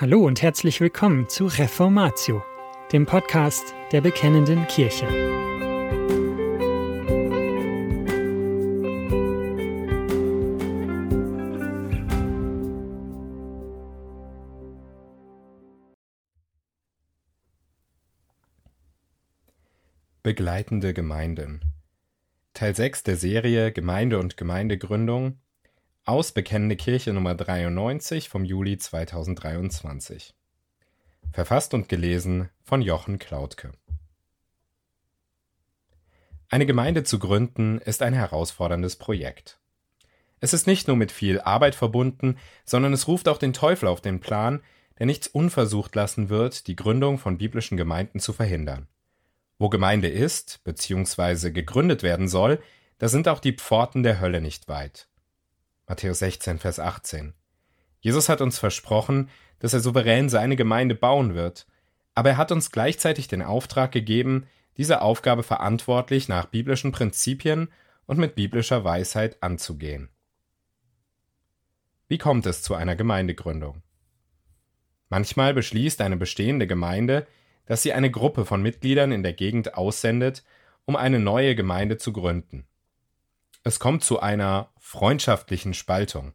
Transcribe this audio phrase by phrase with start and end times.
[0.00, 2.42] Hallo und herzlich willkommen zu Reformatio,
[2.90, 5.06] dem Podcast der Bekennenden Kirche.
[20.22, 21.60] Begleitende Gemeinden
[22.54, 25.42] Teil 6 der Serie Gemeinde und Gemeindegründung
[26.06, 30.34] aus Bekennende Kirche Nummer 93 vom Juli 2023.
[31.30, 33.72] Verfasst und gelesen von Jochen Klautke.
[36.48, 39.60] Eine Gemeinde zu gründen ist ein herausforderndes Projekt.
[40.40, 44.00] Es ist nicht nur mit viel Arbeit verbunden, sondern es ruft auch den Teufel auf
[44.00, 44.62] den Plan,
[44.98, 48.88] der nichts unversucht lassen wird, die Gründung von biblischen Gemeinden zu verhindern.
[49.58, 51.50] Wo Gemeinde ist bzw.
[51.50, 52.60] gegründet werden soll,
[52.98, 55.09] da sind auch die Pforten der Hölle nicht weit.
[55.90, 57.34] Matthäus 16, Vers 18.
[57.98, 61.66] Jesus hat uns versprochen, dass er souverän seine Gemeinde bauen wird,
[62.14, 67.72] aber er hat uns gleichzeitig den Auftrag gegeben, diese Aufgabe verantwortlich nach biblischen Prinzipien
[68.06, 70.10] und mit biblischer Weisheit anzugehen.
[72.06, 73.82] Wie kommt es zu einer Gemeindegründung?
[75.08, 77.26] Manchmal beschließt eine bestehende Gemeinde,
[77.66, 80.44] dass sie eine Gruppe von Mitgliedern in der Gegend aussendet,
[80.84, 82.68] um eine neue Gemeinde zu gründen.
[83.62, 86.32] Es kommt zu einer freundschaftlichen Spaltung.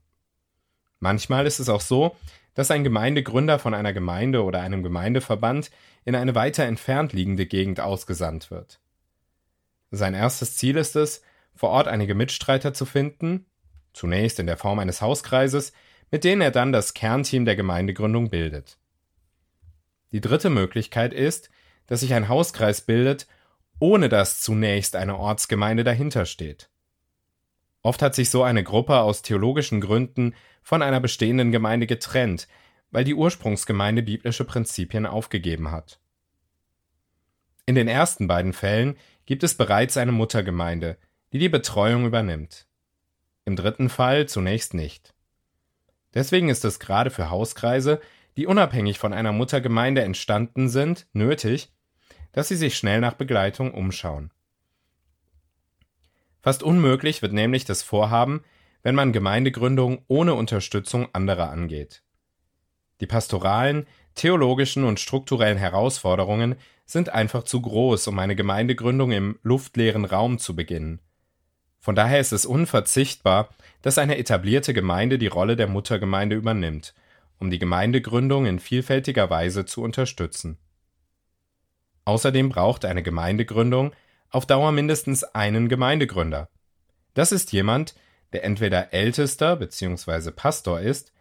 [1.01, 2.15] Manchmal ist es auch so,
[2.53, 5.71] dass ein Gemeindegründer von einer Gemeinde oder einem Gemeindeverband
[6.05, 8.79] in eine weiter entfernt liegende Gegend ausgesandt wird.
[9.91, 11.21] Sein erstes Ziel ist es,
[11.53, 13.45] vor Ort einige Mitstreiter zu finden,
[13.91, 15.73] zunächst in der Form eines Hauskreises,
[16.09, 18.77] mit denen er dann das Kernteam der Gemeindegründung bildet.
[20.13, 21.49] Die dritte Möglichkeit ist,
[21.87, 23.27] dass sich ein Hauskreis bildet,
[23.79, 26.69] ohne dass zunächst eine Ortsgemeinde dahinter steht.
[27.85, 30.33] Oft hat sich so eine Gruppe aus theologischen Gründen
[30.63, 32.47] von einer bestehenden Gemeinde getrennt,
[32.89, 35.99] weil die Ursprungsgemeinde biblische Prinzipien aufgegeben hat.
[37.67, 38.97] In den ersten beiden Fällen
[39.27, 40.97] gibt es bereits eine Muttergemeinde,
[41.31, 42.65] die die Betreuung übernimmt.
[43.45, 45.13] Im dritten Fall zunächst nicht.
[46.15, 48.01] Deswegen ist es gerade für Hauskreise,
[48.35, 51.71] die unabhängig von einer Muttergemeinde entstanden sind, nötig,
[52.31, 54.31] dass sie sich schnell nach Begleitung umschauen.
[56.45, 58.43] Fast unmöglich wird nämlich das Vorhaben,
[58.83, 62.03] wenn man Gemeindegründung ohne Unterstützung anderer angeht.
[63.01, 66.53] Die pastoralen, theologischen und strukturellen Herausforderungen
[66.85, 70.99] sind einfach zu groß, um eine Gemeindegründung im luftleeren Raum zu beginnen.
[71.79, 73.49] Von daher ist es unverzichtbar,
[73.81, 76.93] dass eine etablierte Gemeinde die Rolle der Muttergemeinde übernimmt,
[77.39, 80.59] um die Gemeindegründung in vielfältiger Weise zu unterstützen.
[82.05, 83.93] Außerdem braucht eine Gemeindegründung
[84.35, 86.49] auf Dauer mindestens einen Gemeindegründer.
[87.13, 87.95] Das ist jemand,
[88.33, 90.31] der entweder Ältester bzw.
[90.31, 91.13] Pastor ist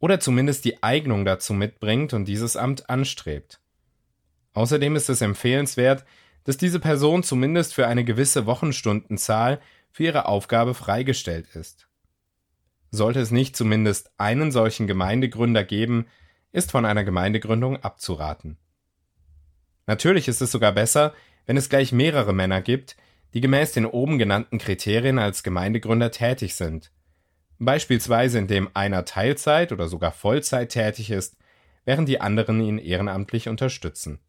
[0.00, 3.60] oder zumindest die Eignung dazu mitbringt und dieses Amt anstrebt.
[4.54, 6.04] Außerdem ist es empfehlenswert,
[6.42, 9.60] dass diese Person zumindest für eine gewisse Wochenstundenzahl
[9.92, 11.86] für ihre Aufgabe freigestellt ist.
[12.90, 16.06] Sollte es nicht zumindest einen solchen Gemeindegründer geben,
[16.50, 18.58] ist von einer Gemeindegründung abzuraten.
[19.86, 21.14] Natürlich ist es sogar besser,
[21.46, 22.96] wenn es gleich mehrere Männer gibt,
[23.34, 26.92] die gemäß den oben genannten Kriterien als Gemeindegründer tätig sind.
[27.58, 31.36] Beispielsweise indem einer Teilzeit oder sogar Vollzeit tätig ist,
[31.84, 34.20] während die anderen ihn ehrenamtlich unterstützen.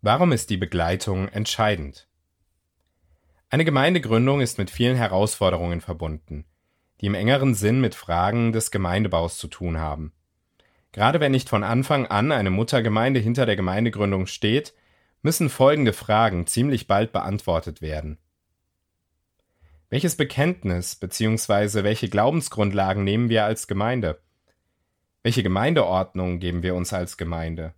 [0.00, 2.08] Warum ist die Begleitung entscheidend?
[3.50, 6.44] Eine Gemeindegründung ist mit vielen Herausforderungen verbunden,
[7.00, 10.12] die im engeren Sinn mit Fragen des Gemeindebaus zu tun haben.
[10.92, 14.74] Gerade wenn nicht von Anfang an eine Muttergemeinde hinter der Gemeindegründung steht,
[15.22, 18.18] müssen folgende Fragen ziemlich bald beantwortet werden.
[19.88, 21.82] Welches Bekenntnis bzw.
[21.82, 24.20] welche Glaubensgrundlagen nehmen wir als Gemeinde?
[25.22, 27.74] Welche Gemeindeordnung geben wir uns als Gemeinde?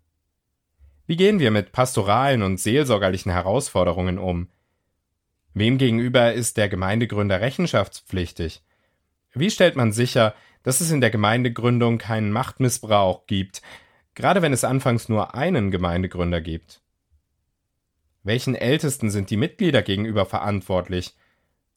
[1.07, 4.49] Wie gehen wir mit pastoralen und seelsorgerlichen Herausforderungen um?
[5.53, 8.63] Wem gegenüber ist der Gemeindegründer rechenschaftspflichtig?
[9.35, 10.35] Wie stellt man sicher,
[10.65, 13.63] dass es in der Gemeindegründung keinen Machtmissbrauch gibt,
[14.15, 16.83] gerade wenn es anfangs nur einen Gemeindegründer gibt?
[18.25, 21.15] Welchen Ältesten sind die Mitglieder gegenüber verantwortlich?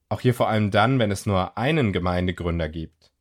[0.09, 3.11] Auch hier vor allem dann, wenn es nur einen Gemeindegründer gibt.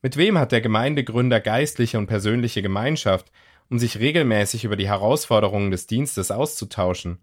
[0.00, 3.32] Mit wem hat der Gemeindegründer geistliche und persönliche Gemeinschaft,
[3.68, 7.18] um sich regelmäßig über die Herausforderungen des Dienstes auszutauschen?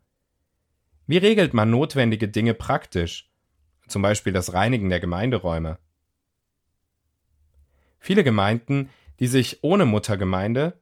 [1.08, 3.32] Wie regelt man notwendige Dinge praktisch,
[3.88, 5.78] zum Beispiel das Reinigen der Gemeinderäume?
[8.06, 10.80] Viele Gemeinden, die sich ohne Muttergemeinde,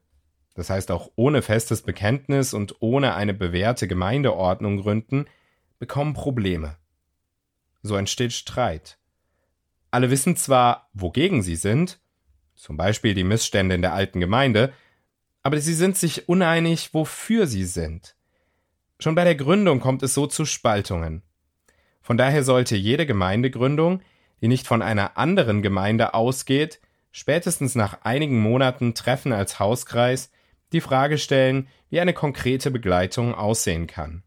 [0.55, 5.27] das heißt auch ohne festes Bekenntnis und ohne eine bewährte Gemeindeordnung gründen,
[5.79, 6.75] bekommen Probleme.
[7.81, 8.97] So entsteht Streit.
[9.89, 12.01] Alle wissen zwar, wogegen sie sind,
[12.55, 14.73] zum Beispiel die Missstände in der alten Gemeinde,
[15.43, 18.17] aber sie sind sich uneinig, wofür sie sind.
[18.99, 21.23] Schon bei der Gründung kommt es so zu Spaltungen.
[22.01, 24.01] Von daher sollte jede Gemeindegründung,
[24.41, 26.81] die nicht von einer anderen Gemeinde ausgeht,
[27.13, 30.29] spätestens nach einigen Monaten Treffen als Hauskreis
[30.73, 34.23] die Frage stellen, wie eine konkrete Begleitung aussehen kann.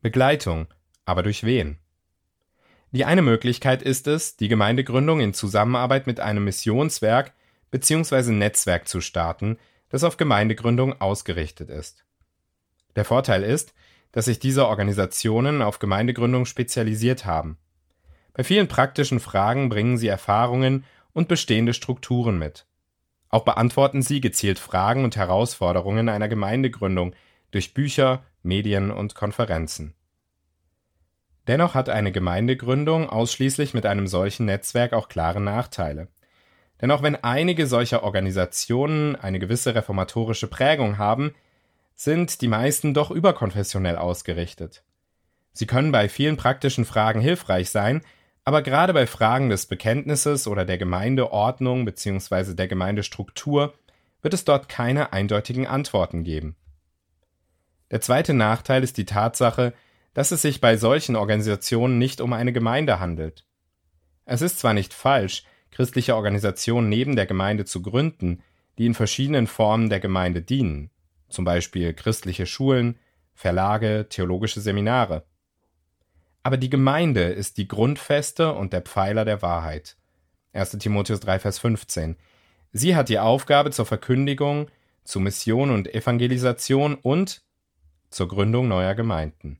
[0.00, 0.68] Begleitung,
[1.04, 1.78] aber durch wen?
[2.92, 7.34] Die eine Möglichkeit ist es, die Gemeindegründung in Zusammenarbeit mit einem Missionswerk
[7.72, 8.30] bzw.
[8.30, 9.58] Netzwerk zu starten,
[9.88, 12.04] das auf Gemeindegründung ausgerichtet ist.
[12.94, 13.74] Der Vorteil ist,
[14.12, 17.58] dass sich diese Organisationen auf Gemeindegründung spezialisiert haben.
[18.36, 20.84] Bei vielen praktischen Fragen bringen sie Erfahrungen
[21.14, 22.66] und bestehende Strukturen mit.
[23.30, 27.14] Auch beantworten sie gezielt Fragen und Herausforderungen einer Gemeindegründung
[27.50, 29.94] durch Bücher, Medien und Konferenzen.
[31.46, 36.08] Dennoch hat eine Gemeindegründung ausschließlich mit einem solchen Netzwerk auch klare Nachteile.
[36.82, 41.34] Denn auch wenn einige solcher Organisationen eine gewisse reformatorische Prägung haben,
[41.94, 44.84] sind die meisten doch überkonfessionell ausgerichtet.
[45.54, 48.02] Sie können bei vielen praktischen Fragen hilfreich sein,
[48.46, 52.54] aber gerade bei Fragen des Bekenntnisses oder der Gemeindeordnung bzw.
[52.54, 53.74] der Gemeindestruktur
[54.22, 56.54] wird es dort keine eindeutigen Antworten geben.
[57.90, 59.74] Der zweite Nachteil ist die Tatsache,
[60.14, 63.44] dass es sich bei solchen Organisationen nicht um eine Gemeinde handelt.
[64.26, 68.44] Es ist zwar nicht falsch, christliche Organisationen neben der Gemeinde zu gründen,
[68.78, 70.90] die in verschiedenen Formen der Gemeinde dienen,
[71.28, 72.96] zum Beispiel christliche Schulen,
[73.34, 75.24] Verlage, theologische Seminare.
[76.46, 79.96] Aber die Gemeinde ist die Grundfeste und der Pfeiler der Wahrheit.
[80.52, 80.78] 1.
[80.78, 82.14] Timotheus 3, Vers 15.
[82.70, 84.68] Sie hat die Aufgabe zur Verkündigung,
[85.02, 87.42] zu Mission und Evangelisation und
[88.10, 89.58] zur Gründung neuer Gemeinden.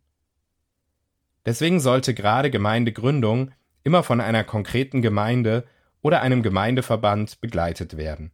[1.44, 3.50] Deswegen sollte gerade Gemeindegründung
[3.82, 5.64] immer von einer konkreten Gemeinde
[6.02, 8.30] oder einem Gemeindeverband begleitet werden.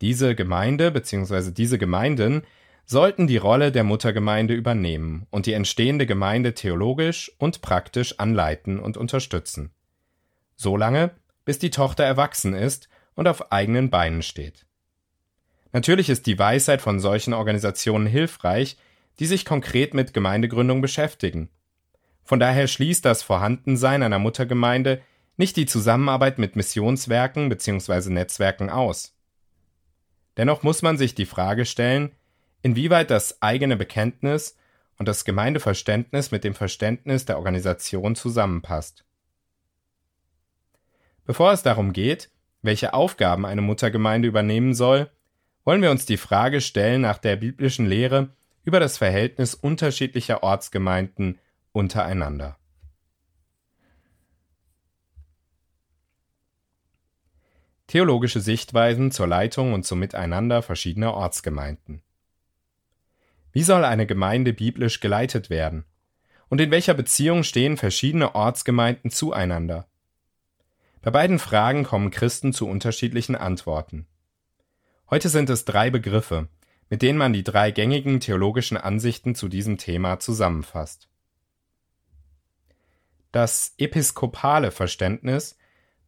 [0.00, 1.50] Diese Gemeinde bzw.
[1.50, 2.44] diese Gemeinden
[2.84, 8.96] sollten die Rolle der Muttergemeinde übernehmen und die entstehende Gemeinde theologisch und praktisch anleiten und
[8.96, 9.70] unterstützen.
[10.56, 11.10] Solange,
[11.44, 14.66] bis die Tochter erwachsen ist und auf eigenen Beinen steht.
[15.72, 18.76] Natürlich ist die Weisheit von solchen Organisationen hilfreich,
[19.18, 21.48] die sich konkret mit Gemeindegründung beschäftigen.
[22.24, 25.02] Von daher schließt das Vorhandensein einer Muttergemeinde
[25.36, 28.10] nicht die Zusammenarbeit mit Missionswerken bzw.
[28.10, 29.16] Netzwerken aus.
[30.36, 32.12] Dennoch muss man sich die Frage stellen,
[32.62, 34.56] inwieweit das eigene Bekenntnis
[34.98, 39.04] und das Gemeindeverständnis mit dem Verständnis der Organisation zusammenpasst.
[41.24, 42.30] Bevor es darum geht,
[42.62, 45.10] welche Aufgaben eine Muttergemeinde übernehmen soll,
[45.64, 48.30] wollen wir uns die Frage stellen nach der biblischen Lehre
[48.64, 51.38] über das Verhältnis unterschiedlicher Ortsgemeinden
[51.72, 52.58] untereinander.
[57.86, 62.02] Theologische Sichtweisen zur Leitung und zum Miteinander verschiedener Ortsgemeinden.
[63.52, 65.84] Wie soll eine Gemeinde biblisch geleitet werden?
[66.48, 69.86] Und in welcher Beziehung stehen verschiedene Ortsgemeinden zueinander?
[71.02, 74.06] Bei beiden Fragen kommen Christen zu unterschiedlichen Antworten.
[75.10, 76.48] Heute sind es drei Begriffe,
[76.88, 81.08] mit denen man die drei gängigen theologischen Ansichten zu diesem Thema zusammenfasst.
[83.32, 85.58] Das episkopale Verständnis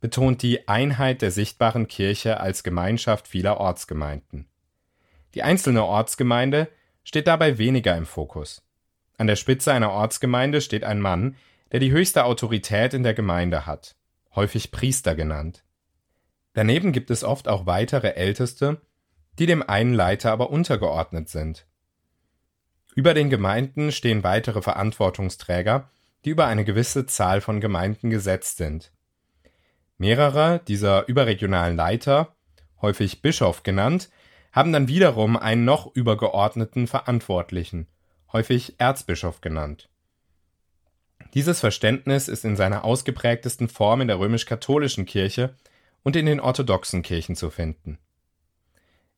[0.00, 4.46] betont die Einheit der sichtbaren Kirche als Gemeinschaft vieler Ortsgemeinden.
[5.34, 6.68] Die einzelne Ortsgemeinde
[7.04, 8.62] steht dabei weniger im Fokus.
[9.16, 11.36] An der Spitze einer Ortsgemeinde steht ein Mann,
[11.70, 13.96] der die höchste Autorität in der Gemeinde hat,
[14.34, 15.64] häufig Priester genannt.
[16.54, 18.80] Daneben gibt es oft auch weitere Älteste,
[19.38, 21.66] die dem einen Leiter aber untergeordnet sind.
[22.94, 25.90] Über den Gemeinden stehen weitere Verantwortungsträger,
[26.24, 28.92] die über eine gewisse Zahl von Gemeinden gesetzt sind.
[29.98, 32.36] Mehrere dieser überregionalen Leiter,
[32.80, 34.10] häufig Bischof genannt,
[34.54, 37.88] haben dann wiederum einen noch übergeordneten Verantwortlichen,
[38.32, 39.88] häufig Erzbischof genannt.
[41.34, 45.56] Dieses Verständnis ist in seiner ausgeprägtesten Form in der römisch-katholischen Kirche
[46.04, 47.98] und in den orthodoxen Kirchen zu finden.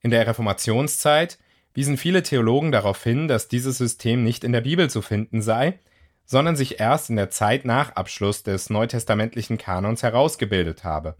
[0.00, 1.38] In der Reformationszeit
[1.74, 5.78] wiesen viele Theologen darauf hin, dass dieses System nicht in der Bibel zu finden sei,
[6.24, 11.16] sondern sich erst in der Zeit nach Abschluss des neutestamentlichen Kanons herausgebildet habe.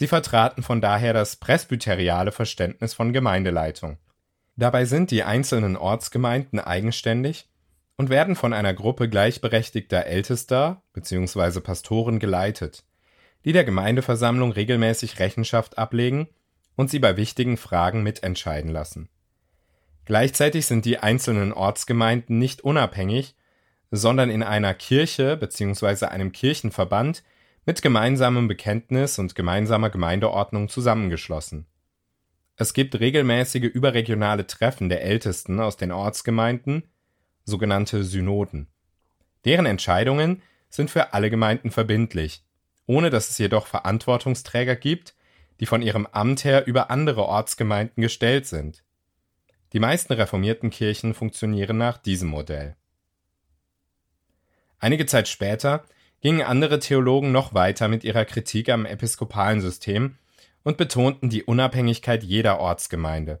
[0.00, 3.98] Sie vertraten von daher das presbyteriale Verständnis von Gemeindeleitung.
[4.56, 7.50] Dabei sind die einzelnen Ortsgemeinden eigenständig
[7.98, 11.60] und werden von einer Gruppe gleichberechtigter Ältester bzw.
[11.60, 12.82] Pastoren geleitet,
[13.44, 16.28] die der Gemeindeversammlung regelmäßig Rechenschaft ablegen
[16.76, 19.10] und sie bei wichtigen Fragen mitentscheiden lassen.
[20.06, 23.34] Gleichzeitig sind die einzelnen Ortsgemeinden nicht unabhängig,
[23.90, 26.06] sondern in einer Kirche bzw.
[26.06, 27.22] einem Kirchenverband
[27.66, 31.66] mit gemeinsamem Bekenntnis und gemeinsamer Gemeindeordnung zusammengeschlossen.
[32.56, 36.84] Es gibt regelmäßige überregionale Treffen der Ältesten aus den Ortsgemeinden,
[37.44, 38.68] sogenannte Synoden.
[39.44, 42.44] Deren Entscheidungen sind für alle Gemeinden verbindlich,
[42.86, 45.14] ohne dass es jedoch Verantwortungsträger gibt,
[45.60, 48.82] die von ihrem Amt her über andere Ortsgemeinden gestellt sind.
[49.72, 52.76] Die meisten reformierten Kirchen funktionieren nach diesem Modell.
[54.78, 55.84] Einige Zeit später
[56.20, 60.16] gingen andere Theologen noch weiter mit ihrer Kritik am episkopalen System
[60.62, 63.40] und betonten die Unabhängigkeit jeder Ortsgemeinde.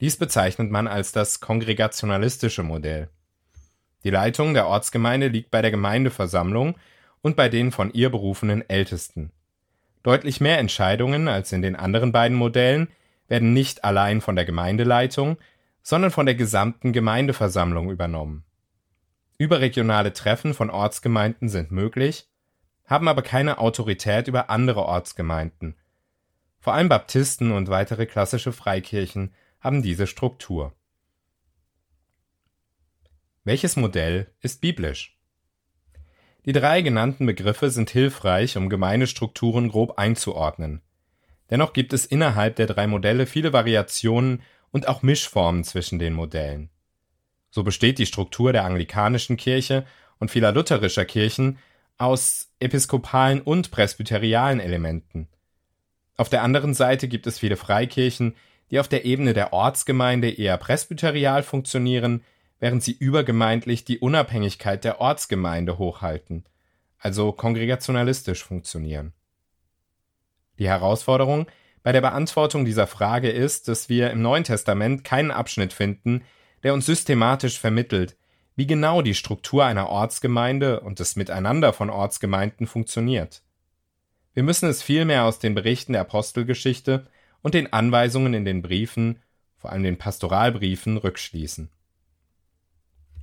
[0.00, 3.08] Dies bezeichnet man als das kongregationalistische Modell.
[4.04, 6.76] Die Leitung der Ortsgemeinde liegt bei der Gemeindeversammlung
[7.20, 9.30] und bei den von ihr berufenen Ältesten.
[10.02, 12.88] Deutlich mehr Entscheidungen als in den anderen beiden Modellen
[13.28, 15.38] werden nicht allein von der Gemeindeleitung,
[15.82, 18.44] sondern von der gesamten Gemeindeversammlung übernommen.
[19.42, 22.28] Überregionale Treffen von Ortsgemeinden sind möglich,
[22.84, 25.76] haben aber keine Autorität über andere Ortsgemeinden.
[26.60, 30.76] Vor allem Baptisten und weitere klassische Freikirchen haben diese Struktur.
[33.42, 35.18] Welches Modell ist biblisch?
[36.44, 40.82] Die drei genannten Begriffe sind hilfreich, um Gemeindestrukturen grob einzuordnen.
[41.50, 46.70] Dennoch gibt es innerhalb der drei Modelle viele Variationen und auch Mischformen zwischen den Modellen.
[47.52, 49.84] So besteht die Struktur der anglikanischen Kirche
[50.18, 51.58] und vieler lutherischer Kirchen
[51.98, 55.28] aus episkopalen und presbyterialen Elementen.
[56.16, 58.34] Auf der anderen Seite gibt es viele Freikirchen,
[58.70, 62.24] die auf der Ebene der Ortsgemeinde eher presbyterial funktionieren,
[62.58, 66.46] während sie übergemeindlich die Unabhängigkeit der Ortsgemeinde hochhalten,
[66.98, 69.12] also kongregationalistisch funktionieren.
[70.58, 71.48] Die Herausforderung
[71.82, 76.22] bei der Beantwortung dieser Frage ist, dass wir im Neuen Testament keinen Abschnitt finden,
[76.62, 78.16] der uns systematisch vermittelt,
[78.54, 83.42] wie genau die Struktur einer Ortsgemeinde und das Miteinander von Ortsgemeinden funktioniert.
[84.34, 87.06] Wir müssen es vielmehr aus den Berichten der Apostelgeschichte
[87.42, 89.18] und den Anweisungen in den Briefen,
[89.56, 91.70] vor allem den Pastoralbriefen, rückschließen.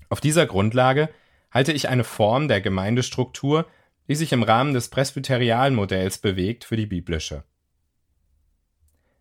[0.09, 1.09] Auf dieser Grundlage
[1.51, 3.65] halte ich eine Form der Gemeindestruktur,
[4.07, 7.43] die sich im Rahmen des presbyterialen Modells bewegt, für die biblische.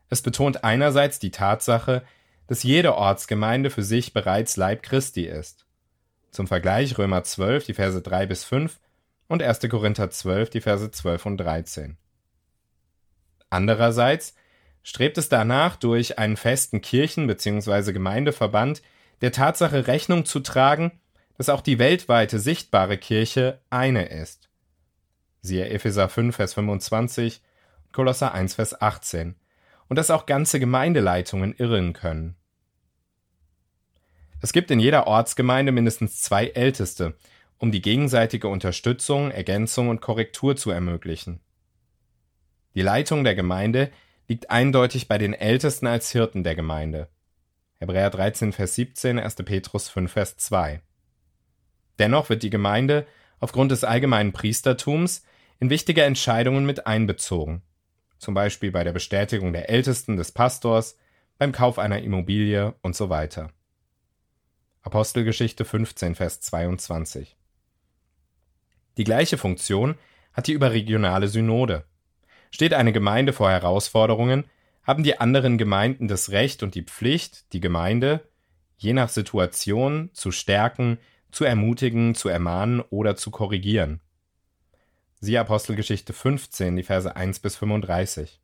[0.08, 2.02] Es betont einerseits die Tatsache,
[2.48, 5.66] dass jede Ortsgemeinde für sich bereits Leib Christi ist.
[6.32, 8.80] Zum Vergleich Römer 12, die Verse 3 bis 5
[9.28, 9.60] und 1.
[9.68, 11.96] Korinther 12, die Verse 12 und 13.
[13.50, 14.34] Andererseits
[14.82, 17.92] strebt es danach, durch einen festen Kirchen- bzw.
[17.92, 18.82] Gemeindeverband
[19.20, 20.92] der Tatsache Rechnung zu tragen,
[21.36, 24.48] dass auch die weltweite sichtbare Kirche eine ist.
[25.42, 27.42] Siehe Epheser 5, Vers 25,
[27.92, 29.36] Kolosser 1, Vers 18
[29.88, 32.36] und dass auch ganze Gemeindeleitungen irren können.
[34.40, 37.14] Es gibt in jeder Ortsgemeinde mindestens zwei Älteste,
[37.58, 41.40] um die gegenseitige Unterstützung, Ergänzung und Korrektur zu ermöglichen.
[42.74, 43.90] Die Leitung der Gemeinde
[44.28, 47.08] liegt eindeutig bei den Ältesten als Hirten der Gemeinde.
[47.80, 49.36] Hebräer 13, Vers 17, 1.
[49.36, 50.82] Petrus 5, Vers 2.
[51.98, 53.06] Dennoch wird die Gemeinde
[53.40, 55.24] aufgrund des allgemeinen Priestertums
[55.58, 57.62] in wichtige Entscheidungen mit einbezogen
[58.18, 60.96] zum Beispiel bei der Bestätigung der Ältesten des Pastors,
[61.38, 63.50] beim Kauf einer Immobilie und so weiter.
[64.82, 67.36] Apostelgeschichte 15, Vers 22.
[68.96, 69.96] Die gleiche Funktion
[70.32, 71.84] hat die überregionale Synode.
[72.50, 74.44] Steht eine Gemeinde vor Herausforderungen,
[74.82, 78.26] haben die anderen Gemeinden das Recht und die Pflicht, die Gemeinde,
[78.76, 80.98] je nach Situation, zu stärken,
[81.30, 84.00] zu ermutigen, zu ermahnen oder zu korrigieren.
[85.20, 88.40] Siehe Apostelgeschichte 15, die Verse 1 bis 35.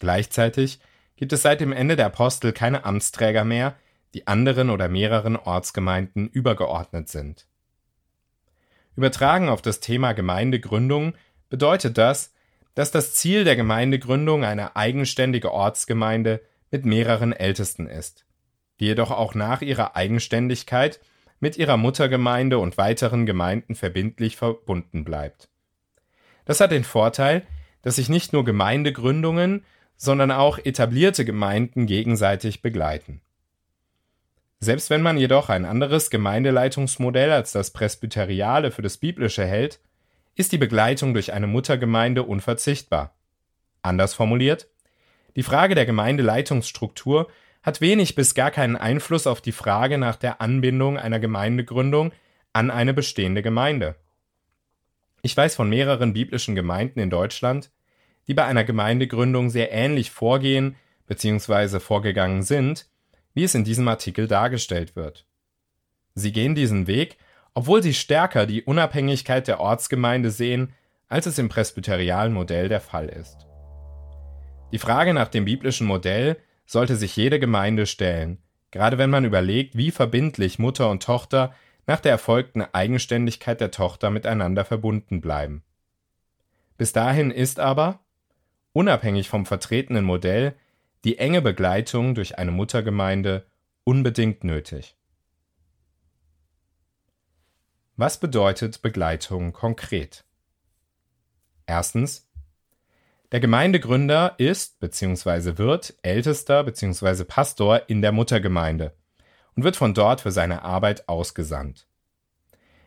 [0.00, 0.80] Gleichzeitig
[1.14, 3.76] gibt es seit dem Ende der Apostel keine Amtsträger mehr,
[4.14, 7.46] die anderen oder mehreren Ortsgemeinden übergeordnet sind.
[8.96, 11.14] Übertragen auf das Thema Gemeindegründung
[11.50, 12.32] bedeutet das,
[12.74, 16.40] dass das Ziel der Gemeindegründung eine eigenständige Ortsgemeinde
[16.72, 18.24] mit mehreren Ältesten ist,
[18.80, 21.00] die jedoch auch nach ihrer Eigenständigkeit
[21.44, 25.50] mit ihrer Muttergemeinde und weiteren Gemeinden verbindlich verbunden bleibt.
[26.46, 27.46] Das hat den Vorteil,
[27.82, 29.62] dass sich nicht nur Gemeindegründungen,
[29.94, 33.20] sondern auch etablierte Gemeinden gegenseitig begleiten.
[34.58, 39.80] Selbst wenn man jedoch ein anderes Gemeindeleitungsmodell als das presbyteriale für das biblische hält,
[40.36, 43.14] ist die Begleitung durch eine Muttergemeinde unverzichtbar.
[43.82, 44.66] Anders formuliert,
[45.36, 47.28] die Frage der Gemeindeleitungsstruktur
[47.64, 52.12] hat wenig bis gar keinen Einfluss auf die Frage nach der Anbindung einer Gemeindegründung
[52.52, 53.96] an eine bestehende Gemeinde.
[55.22, 57.72] Ich weiß von mehreren biblischen Gemeinden in Deutschland,
[58.28, 61.80] die bei einer Gemeindegründung sehr ähnlich vorgehen bzw.
[61.80, 62.86] vorgegangen sind,
[63.32, 65.26] wie es in diesem Artikel dargestellt wird.
[66.14, 67.16] Sie gehen diesen Weg,
[67.54, 70.74] obwohl sie stärker die Unabhängigkeit der Ortsgemeinde sehen
[71.08, 73.46] als es im presbyterialen Modell der Fall ist.
[74.72, 78.38] Die Frage nach dem biblischen Modell sollte sich jede Gemeinde stellen,
[78.70, 81.54] gerade wenn man überlegt, wie verbindlich Mutter und Tochter
[81.86, 85.62] nach der erfolgten Eigenständigkeit der Tochter miteinander verbunden bleiben.
[86.76, 88.00] Bis dahin ist aber,
[88.72, 90.54] unabhängig vom vertretenen Modell,
[91.04, 93.46] die enge Begleitung durch eine Muttergemeinde
[93.84, 94.96] unbedingt nötig.
[97.96, 100.24] Was bedeutet Begleitung konkret?
[101.66, 102.23] Erstens.
[103.34, 105.58] Der Gemeindegründer ist bzw.
[105.58, 107.24] wird Ältester bzw.
[107.24, 108.94] Pastor in der Muttergemeinde
[109.56, 111.88] und wird von dort für seine Arbeit ausgesandt.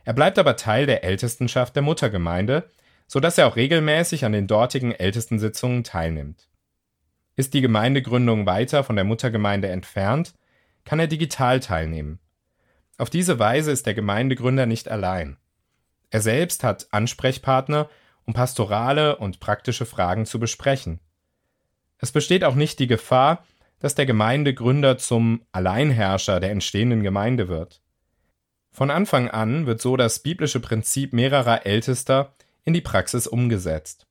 [0.06, 2.70] Er bleibt aber Teil der Ältestenschaft der Muttergemeinde,
[3.08, 6.48] so dass er auch regelmäßig an den dortigen Ältestensitzungen teilnimmt.
[7.36, 10.34] Ist die Gemeindegründung weiter von der Muttergemeinde entfernt,
[10.86, 12.20] kann er digital teilnehmen.
[12.98, 15.36] Auf diese Weise ist der Gemeindegründer nicht allein.
[16.10, 17.90] Er selbst hat Ansprechpartner,
[18.28, 21.00] um pastorale und praktische Fragen zu besprechen.
[21.98, 23.44] Es besteht auch nicht die Gefahr,
[23.80, 27.82] dass der Gemeindegründer zum Alleinherrscher der entstehenden Gemeinde wird.
[28.72, 34.06] Von Anfang an wird so das biblische Prinzip mehrerer Ältester in die Praxis umgesetzt.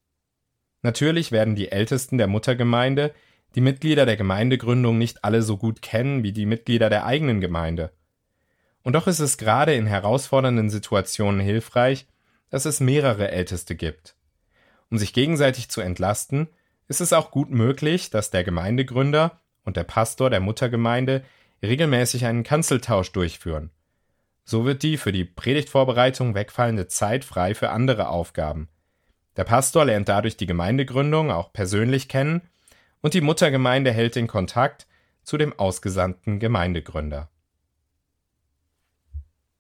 [0.82, 3.14] Natürlich werden die Ältesten der Muttergemeinde
[3.54, 7.92] die Mitglieder der Gemeindegründung nicht alle so gut kennen wie die Mitglieder der eigenen Gemeinde.
[8.82, 12.06] Und doch ist es gerade in herausfordernden Situationen hilfreich,
[12.50, 14.16] dass es mehrere Älteste gibt.
[14.90, 16.48] Um sich gegenseitig zu entlasten,
[16.88, 21.24] ist es auch gut möglich, dass der Gemeindegründer und der Pastor der Muttergemeinde
[21.62, 23.70] regelmäßig einen Kanzeltausch durchführen.
[24.44, 28.68] So wird die für die Predigtvorbereitung wegfallende Zeit frei für andere Aufgaben.
[29.36, 32.42] Der Pastor lernt dadurch die Gemeindegründung auch persönlich kennen
[33.00, 34.86] und die Muttergemeinde hält den Kontakt
[35.24, 37.28] zu dem ausgesandten Gemeindegründer.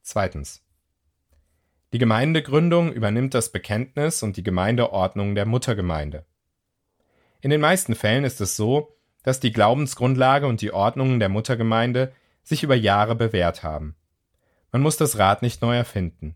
[0.02, 0.65] Zweitens.
[1.96, 6.26] Die Gemeindegründung übernimmt das Bekenntnis und die Gemeindeordnung der Muttergemeinde.
[7.40, 12.12] In den meisten Fällen ist es so, dass die Glaubensgrundlage und die Ordnungen der Muttergemeinde
[12.42, 13.96] sich über Jahre bewährt haben.
[14.72, 16.34] Man muss das Rad nicht neu erfinden.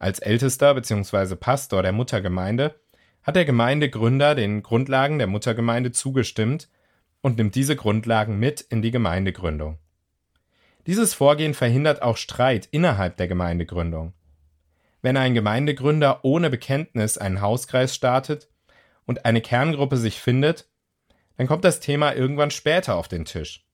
[0.00, 1.36] Als Ältester bzw.
[1.36, 2.74] Pastor der Muttergemeinde
[3.22, 6.68] hat der Gemeindegründer den Grundlagen der Muttergemeinde zugestimmt
[7.20, 9.78] und nimmt diese Grundlagen mit in die Gemeindegründung.
[10.88, 14.14] Dieses Vorgehen verhindert auch Streit innerhalb der Gemeindegründung.
[15.02, 18.48] Wenn ein Gemeindegründer ohne Bekenntnis einen Hauskreis startet
[19.06, 20.68] und eine Kerngruppe sich findet,
[21.36, 23.66] dann kommt das Thema irgendwann später auf den Tisch.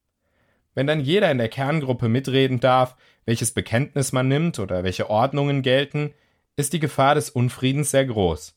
[0.75, 5.63] Wenn dann jeder in der Kerngruppe mitreden darf, welches Bekenntnis man nimmt oder welche Ordnungen
[5.63, 6.15] gelten,
[6.55, 8.55] ist die Gefahr des Unfriedens sehr groß.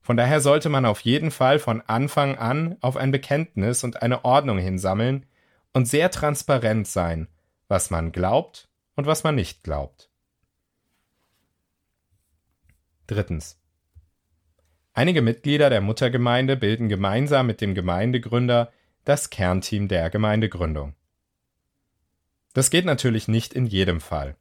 [0.00, 4.24] Von daher sollte man auf jeden Fall von Anfang an auf ein Bekenntnis und eine
[4.24, 5.26] Ordnung hinsammeln
[5.72, 7.28] und sehr transparent sein,
[7.68, 10.08] was man glaubt und was man nicht glaubt.
[13.06, 13.58] Drittens.
[14.92, 18.72] Einige Mitglieder der Muttergemeinde bilden gemeinsam mit dem Gemeindegründer
[19.04, 20.94] das Kernteam der Gemeindegründung.
[22.54, 24.34] Das geht natürlich nicht in jedem Fall.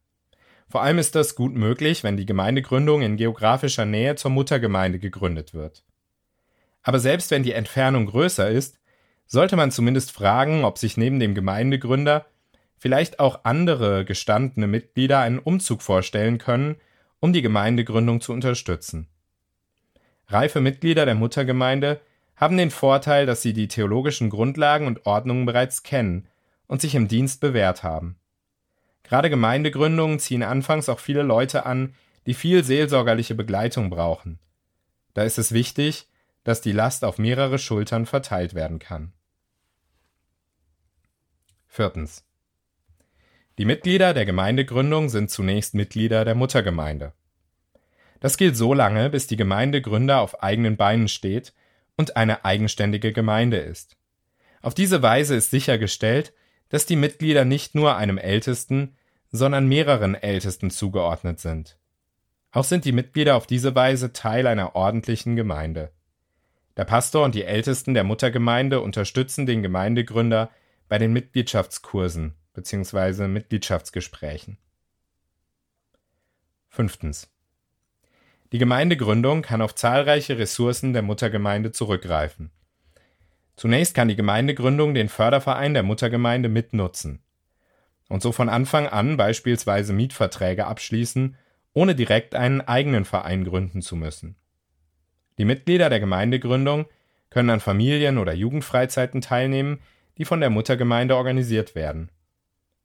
[0.68, 5.54] Vor allem ist das gut möglich, wenn die Gemeindegründung in geografischer Nähe zur Muttergemeinde gegründet
[5.54, 5.84] wird.
[6.82, 8.80] Aber selbst wenn die Entfernung größer ist,
[9.28, 12.26] sollte man zumindest fragen, ob sich neben dem Gemeindegründer
[12.78, 16.78] vielleicht auch andere gestandene Mitglieder einen Umzug vorstellen können,
[17.20, 19.08] um die Gemeindegründung zu unterstützen.
[20.28, 22.02] Reife Mitglieder der Muttergemeinde
[22.36, 26.28] haben den Vorteil, dass sie die theologischen Grundlagen und Ordnungen bereits kennen
[26.68, 28.18] und sich im Dienst bewährt haben.
[29.04, 31.94] Gerade Gemeindegründungen ziehen anfangs auch viele Leute an,
[32.26, 34.40] die viel seelsorgerliche Begleitung brauchen.
[35.14, 36.08] Da ist es wichtig,
[36.44, 39.14] dass die Last auf mehrere Schultern verteilt werden kann.
[41.68, 42.26] Viertens.
[43.58, 47.14] Die Mitglieder der Gemeindegründung sind zunächst Mitglieder der Muttergemeinde.
[48.20, 51.54] Das gilt so lange, bis die Gemeindegründer auf eigenen Beinen steht
[51.96, 53.96] und eine eigenständige Gemeinde ist.
[54.62, 56.34] Auf diese Weise ist sichergestellt,
[56.68, 58.98] dass die Mitglieder nicht nur einem Ältesten,
[59.32, 61.78] sondern mehreren Ältesten zugeordnet sind.
[62.52, 65.92] Auch sind die Mitglieder auf diese Weise Teil einer ordentlichen Gemeinde.
[66.76, 70.50] Der Pastor und die Ältesten der Muttergemeinde unterstützen den Gemeindegründer
[70.90, 73.28] bei den Mitgliedschaftskursen bzw.
[73.28, 74.58] Mitgliedschaftsgesprächen.
[76.70, 77.30] Fünftens.
[78.52, 82.52] Die Gemeindegründung kann auf zahlreiche Ressourcen der Muttergemeinde zurückgreifen.
[83.56, 87.22] Zunächst kann die Gemeindegründung den Förderverein der Muttergemeinde mitnutzen
[88.10, 91.38] und so von Anfang an beispielsweise Mietverträge abschließen,
[91.74, 94.36] ohne direkt einen eigenen Verein gründen zu müssen.
[95.38, 96.86] Die Mitglieder der Gemeindegründung
[97.30, 99.80] können an Familien- oder Jugendfreizeiten teilnehmen,
[100.18, 102.10] die von der Muttergemeinde organisiert werden.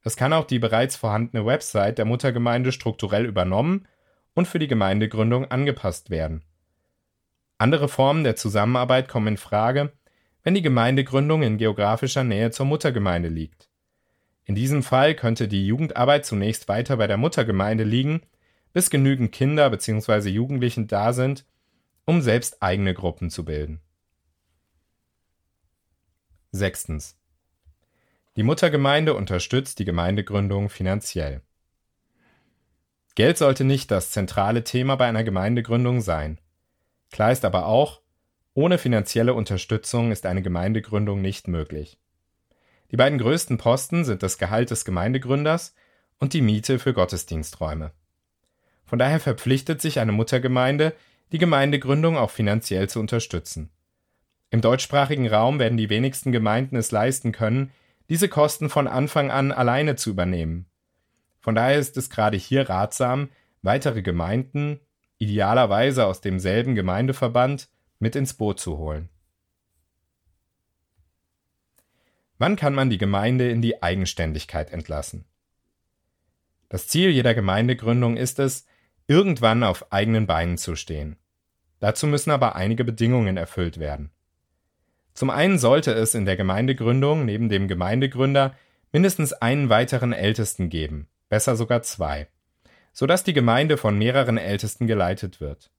[0.03, 3.87] Es kann auch die bereits vorhandene Website der Muttergemeinde strukturell übernommen
[4.35, 6.43] und für die Gemeindegründung angepasst werden.
[7.59, 9.93] Andere Formen der Zusammenarbeit kommen in Frage,
[10.43, 13.69] wenn die Gemeindegründung in geografischer Nähe zur Muttergemeinde liegt.
[14.47, 18.23] In diesem Fall könnte die Jugendarbeit zunächst weiter bei der Muttergemeinde liegen,
[18.73, 20.31] bis genügend Kinder bzw.
[20.31, 21.45] Jugendlichen da sind,
[22.07, 23.81] um selbst eigene Gruppen zu bilden.
[26.51, 27.20] Sechstens.
[28.41, 31.43] Die Muttergemeinde unterstützt die Gemeindegründung finanziell.
[33.15, 36.41] Geld sollte nicht das zentrale Thema bei einer Gemeindegründung sein.
[37.11, 38.01] Klar ist aber auch,
[38.55, 41.99] ohne finanzielle Unterstützung ist eine Gemeindegründung nicht möglich.
[42.91, 45.75] Die beiden größten Posten sind das Gehalt des Gemeindegründers
[46.19, 47.93] und die Miete für Gottesdiensträume.
[48.87, 50.95] Von daher verpflichtet sich eine Muttergemeinde,
[51.31, 53.69] die Gemeindegründung auch finanziell zu unterstützen.
[54.49, 57.71] Im deutschsprachigen Raum werden die wenigsten Gemeinden es leisten können,
[58.11, 60.67] diese Kosten von Anfang an alleine zu übernehmen.
[61.39, 63.31] Von daher ist es gerade hier ratsam,
[63.63, 64.81] weitere Gemeinden,
[65.19, 67.71] idealerweise aus demselben Gemeindeverband,
[68.01, 69.09] mit ins Boot zu holen.
[72.39, 75.25] Wann kann man die Gemeinde in die Eigenständigkeit entlassen?
[76.69, 78.67] Das Ziel jeder Gemeindegründung ist es,
[79.07, 81.17] irgendwann auf eigenen Beinen zu stehen.
[81.79, 84.11] Dazu müssen aber einige Bedingungen erfüllt werden.
[85.21, 88.55] Zum einen sollte es in der Gemeindegründung neben dem Gemeindegründer
[88.91, 92.29] mindestens einen weiteren Ältesten geben, besser sogar zwei,
[92.95, 95.71] sodass die Gemeinde von mehreren Ältesten geleitet wird.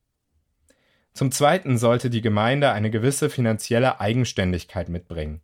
[1.15, 5.41] Zum Zweiten sollte die Gemeinde eine gewisse finanzielle Eigenständigkeit mitbringen.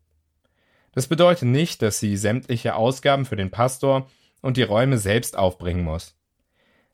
[0.91, 4.07] Das bedeutet nicht, dass sie sämtliche Ausgaben für den Pastor
[4.43, 6.15] und die Räume selbst aufbringen muss.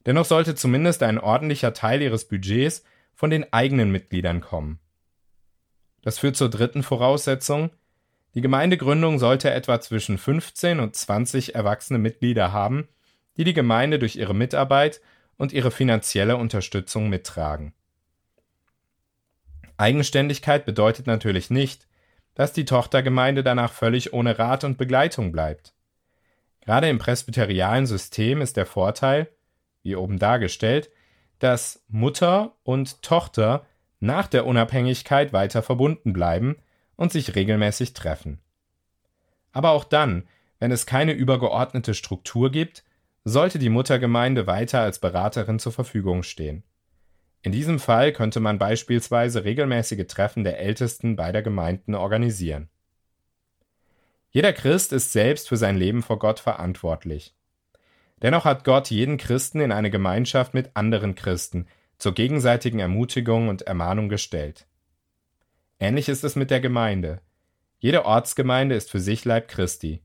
[0.05, 4.79] Dennoch sollte zumindest ein ordentlicher Teil ihres Budgets von den eigenen Mitgliedern kommen.
[6.03, 7.71] Das führt zur dritten Voraussetzung.
[8.35, 12.87] Die Gemeindegründung sollte etwa zwischen 15 und 20 erwachsene Mitglieder haben,
[13.37, 15.01] die die Gemeinde durch ihre Mitarbeit
[15.37, 17.73] und ihre finanzielle Unterstützung mittragen.
[19.77, 21.87] Eigenständigkeit bedeutet natürlich nicht,
[22.35, 25.73] dass die Tochtergemeinde danach völlig ohne Rat und Begleitung bleibt.
[26.61, 29.29] Gerade im presbyterialen System ist der Vorteil,
[29.83, 30.89] wie oben dargestellt,
[31.39, 33.65] dass Mutter und Tochter
[34.03, 36.57] nach der Unabhängigkeit weiter verbunden bleiben
[36.95, 38.39] und sich regelmäßig treffen.
[39.53, 40.27] Aber auch dann,
[40.59, 42.83] wenn es keine übergeordnete Struktur gibt,
[43.23, 46.63] sollte die Muttergemeinde weiter als Beraterin zur Verfügung stehen.
[47.41, 52.69] In diesem Fall könnte man beispielsweise regelmäßige Treffen der Ältesten beider Gemeinden organisieren.
[54.31, 57.35] Jeder Christ ist selbst für sein Leben vor Gott verantwortlich.
[58.21, 61.67] Dennoch hat Gott jeden Christen in eine Gemeinschaft mit anderen Christen,
[62.03, 64.67] zur gegenseitigen Ermutigung und Ermahnung gestellt.
[65.79, 67.21] Ähnlich ist es mit der Gemeinde.
[67.79, 70.01] Jede Ortsgemeinde ist für sich Leib Christi.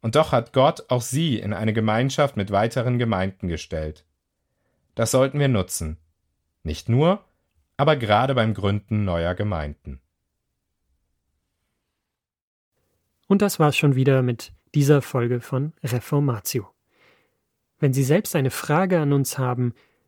[0.00, 4.06] Und doch hat Gott auch sie in eine Gemeinschaft mit weiteren Gemeinden gestellt.
[4.94, 5.98] Das sollten wir nutzen.
[6.62, 7.22] Nicht nur,
[7.76, 10.00] aber gerade beim Gründen neuer Gemeinden.
[13.26, 16.66] Und das war's schon wieder mit dieser Folge von Reformatio.
[17.78, 19.74] Wenn Sie selbst eine Frage an uns haben,